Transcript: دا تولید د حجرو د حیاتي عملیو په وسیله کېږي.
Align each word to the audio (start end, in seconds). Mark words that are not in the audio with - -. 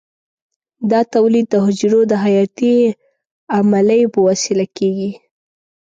دا 0.91 0.99
تولید 1.13 1.45
د 1.49 1.55
حجرو 1.65 2.01
د 2.11 2.13
حیاتي 2.23 2.75
عملیو 3.57 4.11
په 4.13 4.19
وسیله 4.27 4.65
کېږي. 4.77 5.11